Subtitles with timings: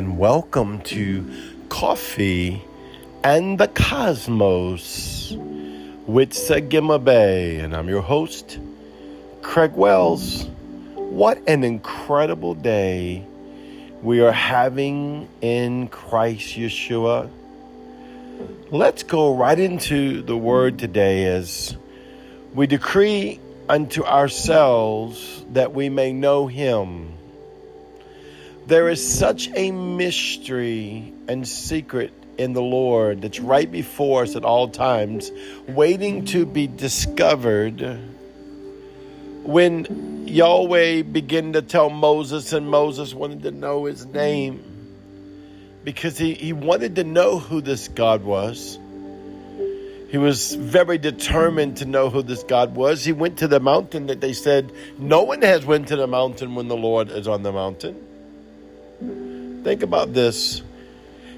[0.00, 1.30] And welcome to
[1.68, 2.64] Coffee
[3.22, 5.32] and the Cosmos
[6.06, 8.58] with Sagima Bay, and I'm your host,
[9.42, 10.46] Craig Wells.
[10.94, 13.26] What an incredible day
[14.00, 17.28] we are having in Christ Yeshua.
[18.70, 21.76] Let's go right into the word today as
[22.54, 27.19] we decree unto ourselves that we may know him.
[28.66, 34.44] There is such a mystery and secret in the Lord that's right before us at
[34.44, 35.30] all times,
[35.68, 37.80] waiting to be discovered.
[39.42, 44.64] When Yahweh began to tell Moses, and Moses wanted to know his name
[45.84, 48.78] because he, he wanted to know who this God was.
[50.10, 53.04] He was very determined to know who this God was.
[53.04, 56.54] He went to the mountain that they said no one has went to the mountain
[56.54, 58.06] when the Lord is on the mountain.
[59.00, 60.62] Think about this.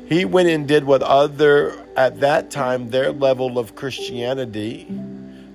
[0.08, 4.86] He went and did what other at that time their level of Christianity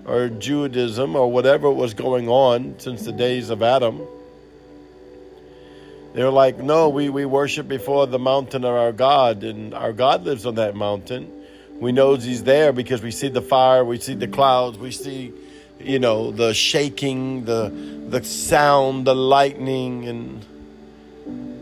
[0.05, 4.01] or Judaism or whatever was going on since the days of Adam.
[6.13, 10.23] They're like, no, we, we worship before the mountain of our God, and our God
[10.23, 11.31] lives on that mountain.
[11.79, 15.31] We know He's there because we see the fire, we see the clouds, we see,
[15.79, 17.69] you know, the shaking, the
[18.09, 20.45] the sound, the lightning, and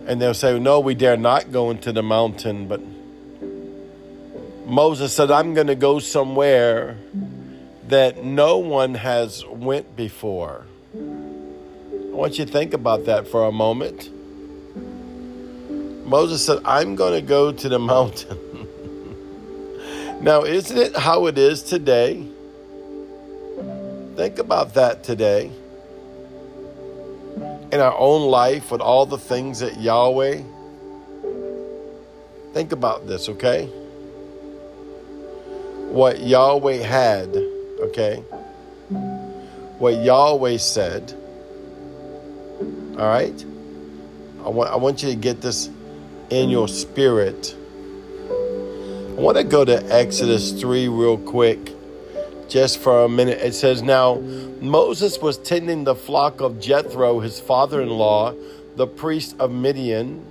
[0.08, 2.68] and they'll say, no, we dare not go into the mountain.
[2.68, 2.82] But
[4.66, 6.98] Moses said, I'm going to go somewhere
[7.88, 10.66] that no one has went before.
[10.96, 14.10] I want you to think about that for a moment.
[16.08, 18.38] Moses said, I'm going to go to the mountain.
[20.22, 22.28] now, isn't it how it is today?
[24.16, 25.52] Think about that today.
[27.72, 30.42] In our own life, with all the things that Yahweh.
[32.54, 33.66] Think about this, okay?
[35.90, 38.24] What Yahweh had, okay?
[39.78, 41.14] What Yahweh said.
[42.98, 43.46] All right?
[44.46, 45.70] I want, I want you to get this
[46.30, 47.56] in your spirit.
[48.30, 51.75] I want to go to Exodus 3 real quick,
[52.50, 53.40] just for a minute.
[53.42, 58.34] It says, Now Moses was tending the flock of Jethro, his father in law,
[58.76, 60.26] the priest of Midian,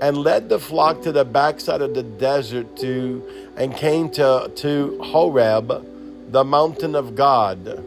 [0.00, 3.22] and led the flock to the backside of the desert to
[3.56, 7.84] and came to, to Horeb, the mountain of God.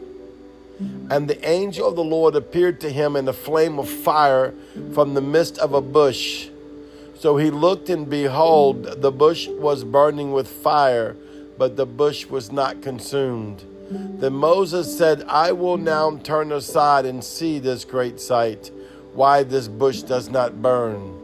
[1.10, 4.52] And the angel of the Lord appeared to him in a flame of fire
[4.92, 6.48] from the midst of a bush.
[7.18, 11.16] So he looked, and behold, the bush was burning with fire,
[11.58, 13.64] but the bush was not consumed.
[13.90, 18.70] Then Moses said, I will now turn aside and see this great sight,
[19.14, 21.14] why this bush does not burn.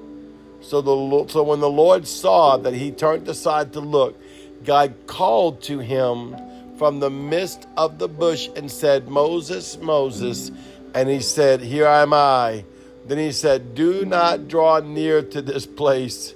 [0.61, 4.17] So, the, so when the Lord saw that he turned aside to look,
[4.65, 6.37] God called to him
[6.79, 10.51] from the midst of the bush and said, Moses, Moses.
[10.95, 12.65] And he said, Here am I.
[13.07, 16.35] Then he said, Do not draw near to this place.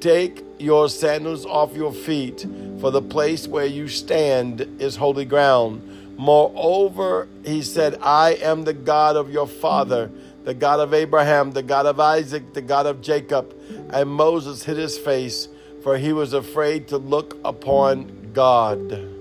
[0.00, 2.46] Take your sandals off your feet,
[2.80, 6.16] for the place where you stand is holy ground.
[6.18, 10.10] Moreover, he said, I am the God of your father,
[10.44, 13.54] the God of Abraham, the God of Isaac, the God of Jacob.
[13.90, 15.48] And Moses hid his face,
[15.82, 19.12] for he was afraid to look upon God.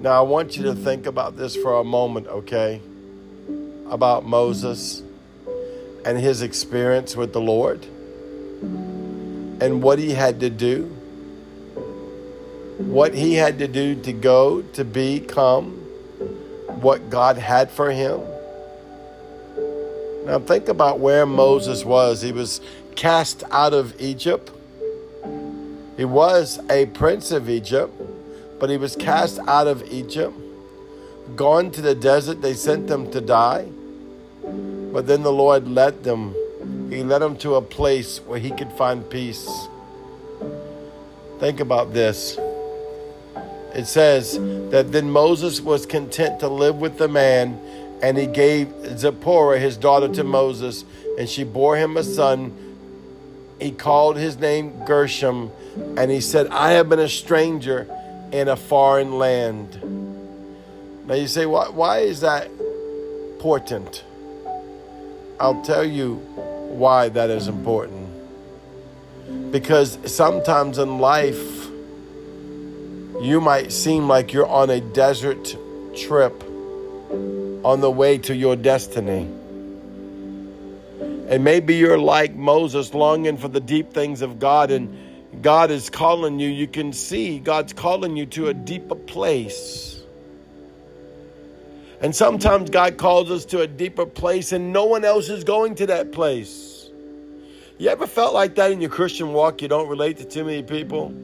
[0.00, 2.80] Now, I want you to think about this for a moment, okay?
[3.90, 5.02] About Moses
[6.04, 7.84] and his experience with the Lord
[9.60, 10.96] and what he had to do.
[12.86, 15.72] What he had to do to go to become
[16.80, 18.20] what God had for him.
[20.26, 22.22] Now, think about where Moses was.
[22.22, 22.60] He was
[22.94, 24.50] cast out of Egypt.
[25.96, 27.92] He was a prince of Egypt
[28.60, 30.36] but he was cast out of Egypt,
[31.34, 32.42] gone to the desert.
[32.42, 33.66] They sent them to die.
[34.44, 36.34] But then the Lord led them.
[36.90, 39.48] He led them to a place where he could find peace.
[41.38, 42.38] Think about this.
[43.74, 44.38] It says
[44.70, 47.60] that then Moses was content to live with the man,
[48.02, 50.84] and he gave Zipporah his daughter to Moses,
[51.18, 52.52] and she bore him a son.
[53.60, 55.52] He called his name Gershom,
[55.96, 57.86] and he said, I have been a stranger
[58.32, 59.78] in a foreign land.
[61.06, 62.48] Now you say, why, why is that
[63.34, 64.04] important?
[65.38, 68.08] I'll tell you why that is important.
[69.50, 71.59] Because sometimes in life,
[73.20, 75.56] you might seem like you're on a desert
[75.94, 76.42] trip
[77.62, 79.28] on the way to your destiny.
[81.28, 85.90] And maybe you're like Moses, longing for the deep things of God, and God is
[85.90, 86.48] calling you.
[86.48, 90.00] You can see God's calling you to a deeper place.
[92.00, 95.74] And sometimes God calls us to a deeper place, and no one else is going
[95.76, 96.88] to that place.
[97.76, 99.60] You ever felt like that in your Christian walk?
[99.60, 101.14] You don't relate to too many people?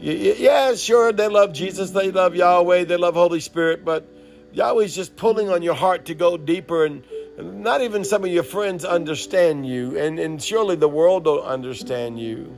[0.00, 4.08] Yeah, sure, they love Jesus, they love Yahweh, they love Holy Spirit, but
[4.52, 7.04] Yahweh's just pulling on your heart to go deeper and
[7.42, 12.18] not even some of your friends understand you, and, and surely the world don't understand
[12.18, 12.54] you.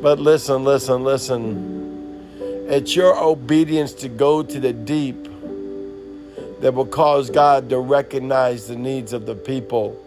[0.00, 2.66] But listen, listen, listen.
[2.68, 5.24] It's your obedience to go to the deep
[6.60, 9.98] that will cause God to recognize the needs of the people.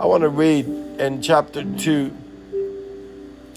[0.00, 2.16] I want to read in chapter 2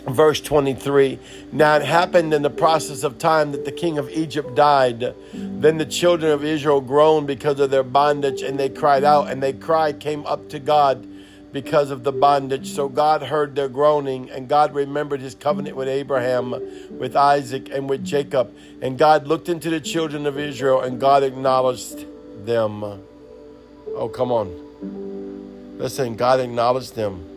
[0.07, 1.17] verse 23
[1.53, 5.15] now it happened in the process of time that the king of egypt died.
[5.33, 9.41] Then the children of israel groaned because of their bondage and they cried out and
[9.41, 11.07] their cry came up to god
[11.53, 12.71] because of the bondage.
[12.71, 16.51] So god heard their groaning and god remembered his covenant with abraham
[16.97, 18.53] with isaac and with jacob.
[18.81, 22.05] And god looked into the children of israel and god acknowledged
[22.45, 22.83] them.
[22.83, 25.77] Oh come on.
[25.77, 27.32] Listen god acknowledged them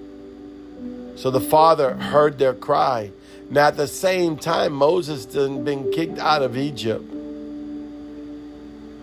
[1.16, 3.10] so the father heard their cry.
[3.50, 7.12] Now, at the same time, Moses had been kicked out of Egypt.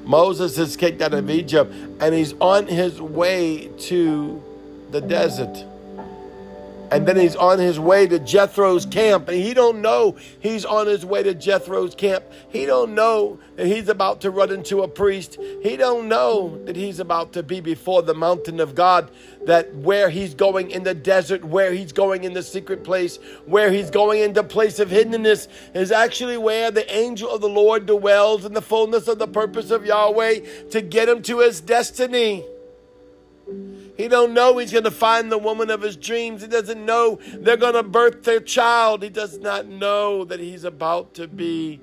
[0.06, 4.44] Moses is kicked out of Egypt and he's on his way to
[4.92, 5.66] the desert
[6.94, 10.86] and then he's on his way to Jethro's camp and he don't know he's on
[10.86, 12.24] his way to Jethro's camp.
[12.50, 15.40] He don't know that he's about to run into a priest.
[15.64, 19.10] He don't know that he's about to be before the mountain of God,
[19.46, 23.18] that where he's going in the desert, where he's going in the secret place,
[23.48, 27.50] where he's going in the place of hiddenness is actually where the angel of the
[27.50, 31.60] Lord dwells in the fullness of the purpose of Yahweh to get him to his
[31.60, 32.46] destiny.
[33.96, 36.42] He don't know he's going to find the woman of his dreams.
[36.42, 39.04] He doesn't know they're going to birth their child.
[39.04, 41.80] He does not know that he's about to be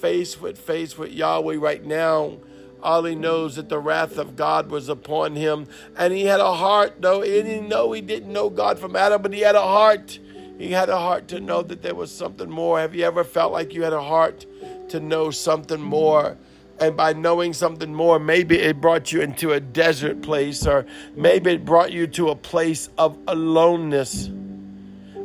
[0.00, 2.38] face with face with Yahweh right now.
[2.82, 5.66] All he knows that the wrath of God was upon him.
[5.96, 7.22] And he had a heart, though.
[7.22, 10.18] He didn't know he didn't know God from Adam, but he had a heart.
[10.58, 12.78] He had a heart to know that there was something more.
[12.78, 14.44] Have you ever felt like you had a heart
[14.90, 16.36] to know something more?
[16.80, 21.52] And by knowing something more, maybe it brought you into a desert place, or maybe
[21.52, 24.28] it brought you to a place of aloneness.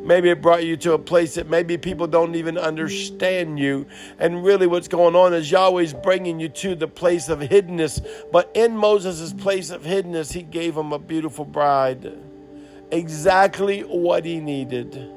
[0.09, 3.85] Maybe it brought you to a place that maybe people don't even understand you.
[4.17, 8.03] And really, what's going on is Yahweh's bringing you to the place of hiddenness.
[8.31, 12.11] But in Moses' place of hiddenness, he gave him a beautiful bride.
[12.91, 15.11] Exactly what he needed,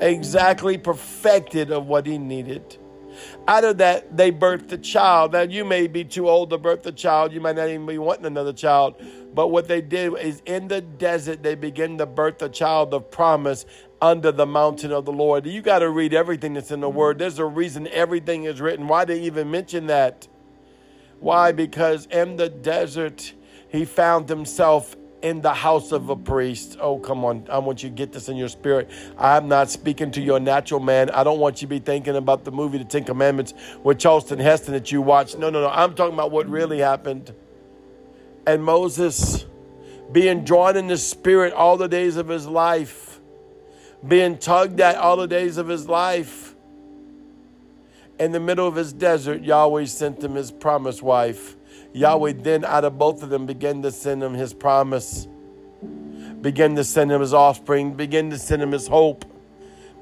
[0.00, 2.78] exactly perfected of what he needed.
[3.48, 5.32] Out of that, they birthed a child.
[5.32, 7.32] Now, you may be too old to birth a child.
[7.32, 9.02] You might not even be wanting another child.
[9.34, 13.10] But what they did is in the desert, they began to birth a child of
[13.10, 13.66] promise
[14.02, 15.46] under the mountain of the Lord.
[15.46, 17.18] You got to read everything that's in the Word.
[17.18, 18.88] There's a reason everything is written.
[18.88, 20.26] Why they even mention that?
[21.20, 21.52] Why?
[21.52, 23.34] Because in the desert,
[23.68, 26.76] he found himself in the house of a priest.
[26.80, 27.46] Oh, come on.
[27.50, 28.90] I want you to get this in your spirit.
[29.18, 31.10] I'm not speaking to your natural man.
[31.10, 34.38] I don't want you to be thinking about the movie The Ten Commandments with Charlton
[34.38, 35.38] Heston that you watched.
[35.38, 35.68] No, no, no.
[35.68, 37.34] I'm talking about what really happened.
[38.46, 39.44] And Moses
[40.12, 43.20] being drawn in the spirit all the days of his life,
[44.06, 46.54] being tugged at all the days of his life.
[48.18, 51.56] In the middle of his desert, Yahweh sent him his promised wife
[51.92, 55.26] Yahweh then, out of both of them, began to send him his promise,
[56.40, 59.24] began to send him his offspring, began to send him his hope,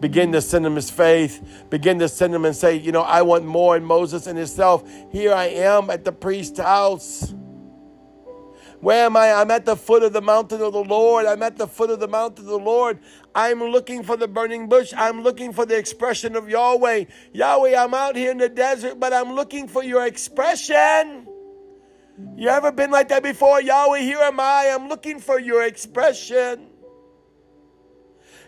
[0.00, 3.22] begin to send him his faith, begin to send him and say, You know, I
[3.22, 4.88] want more in Moses and himself.
[5.10, 7.34] Here I am at the priest's house.
[8.80, 9.32] Where am I?
[9.32, 11.26] I'm at the foot of the mountain of the Lord.
[11.26, 13.00] I'm at the foot of the mountain of the Lord.
[13.34, 14.94] I'm looking for the burning bush.
[14.96, 17.06] I'm looking for the expression of Yahweh.
[17.32, 21.27] Yahweh, I'm out here in the desert, but I'm looking for your expression.
[22.36, 23.60] You ever been like that before?
[23.60, 24.70] Yahweh, here am I.
[24.74, 26.68] I'm looking for your expression.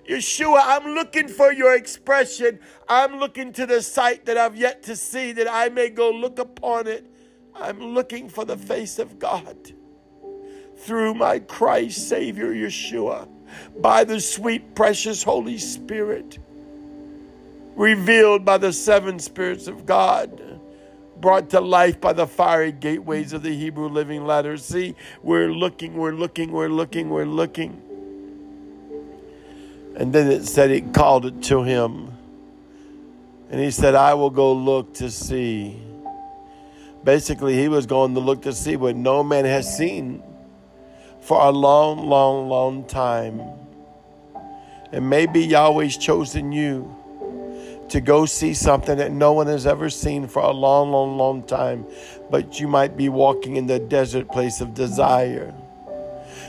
[0.08, 2.58] Yeshua, I'm looking for your expression.
[2.88, 6.38] I'm looking to the sight that I've yet to see that I may go look
[6.38, 7.06] upon it.
[7.54, 9.56] I'm looking for the face of God
[10.78, 13.28] through my Christ Savior Yeshua
[13.80, 16.38] by the sweet, precious Holy Spirit,
[17.76, 20.49] revealed by the seven spirits of God
[21.20, 24.64] brought to life by the fiery gateways of the Hebrew living letters.
[24.64, 27.82] See, we're looking, we're looking, we're looking, we're looking.
[29.96, 32.12] And then it said it called it to him.
[33.50, 35.76] And he said, I will go look to see.
[37.02, 40.22] Basically, he was going to look to see what no man has seen
[41.20, 43.42] for a long, long, long time.
[44.92, 46.96] And maybe Yahweh's chosen you
[47.90, 51.42] to go see something that no one has ever seen for a long, long, long
[51.42, 51.86] time.
[52.30, 55.52] But you might be walking in the desert place of desire.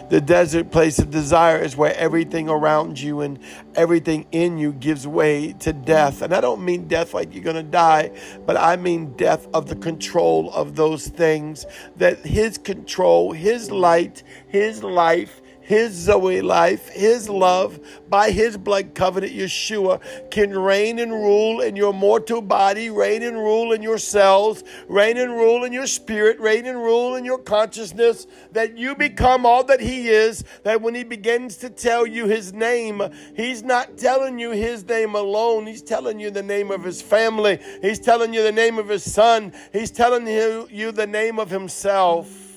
[0.10, 3.40] The desert place of desire is where everything around you and
[3.76, 6.22] everything in you gives way to death.
[6.22, 8.12] And I don't mean death like you're going to die,
[8.46, 11.66] but I mean death of the control of those things.
[11.96, 15.41] That His control, His light, His life,
[15.72, 21.78] his Zoe life, His love, by His blood covenant, Yeshua, can reign and rule in
[21.78, 26.42] your mortal body, reign and rule in your cells, reign and rule in your spirit,
[26.42, 30.94] reign and rule in your consciousness, that you become all that He is, that when
[30.94, 33.02] He begins to tell you His name,
[33.34, 37.62] He's not telling you His name alone, He's telling you the name of His family,
[37.82, 42.51] He's telling you the name of His Son, He's telling you the name of Himself.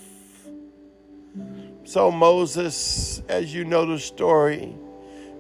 [1.86, 4.74] So Moses, as you know the story,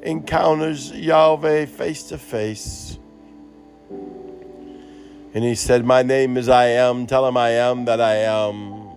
[0.02, 2.98] encounters Yahweh face to face.
[5.32, 7.06] And he said, My name is I am.
[7.06, 8.90] Tell him I am that I am.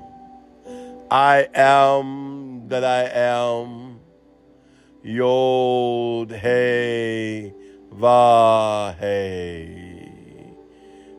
[1.10, 4.02] I am that I am.
[5.02, 7.54] Yod Hey
[7.94, 10.54] Va Hey.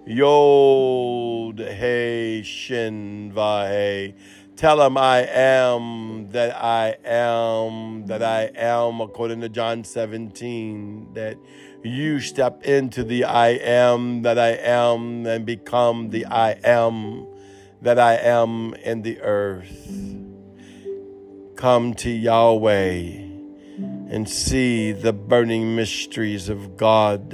[0.07, 4.15] Yod Hey Shin Hey.
[4.59, 11.37] Tell him I am that I am that I am, according to John 17, that
[11.85, 17.29] you step into the I am that I am and become the I am
[17.83, 19.93] that I am in the earth.
[21.55, 22.97] Come to Yahweh
[24.11, 27.31] and see the burning mysteries of God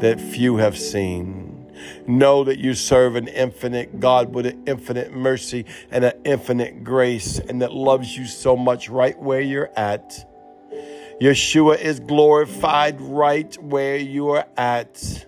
[0.00, 1.41] that few have seen.
[2.06, 7.38] Know that you serve an infinite God with an infinite mercy and an infinite grace,
[7.38, 10.28] and that loves you so much right where you're at.
[11.20, 15.26] Yeshua is glorified right where you are at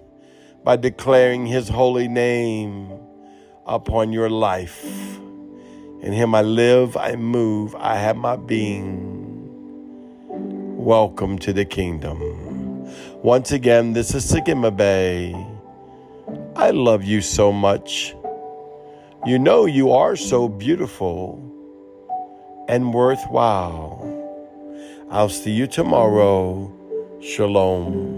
[0.64, 2.90] by declaring his holy name
[3.66, 4.84] upon your life.
[6.02, 9.14] In him I live, I move, I have my being.
[10.76, 12.20] Welcome to the kingdom.
[13.22, 15.34] Once again, this is Sigma Bay.
[16.56, 18.14] I love you so much.
[19.26, 21.42] You know you are so beautiful
[22.68, 23.98] and worthwhile.
[25.10, 26.72] I'll see you tomorrow.
[27.20, 28.13] Shalom.